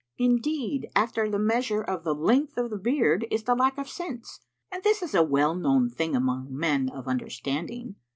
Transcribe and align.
Indeed, 0.17 0.89
after 0.95 1.29
the 1.29 1.37
measure 1.37 1.83
of 1.83 2.03
the 2.03 2.15
length 2.15 2.57
of 2.57 2.71
the 2.71 2.77
beard 2.79 3.27
is 3.29 3.43
the 3.43 3.53
lack 3.53 3.77
of 3.77 3.87
sense; 3.87 4.39
and 4.71 4.81
this 4.83 5.03
is 5.03 5.13
a 5.13 5.21
well 5.21 5.53
known 5.53 5.91
thing 5.91 6.15
among 6.15 6.47
men 6.49 6.89
of 6.89 7.07
understanding.' 7.07 7.93